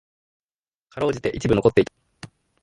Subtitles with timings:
[0.89, 1.93] 辛うじて一部残っていた。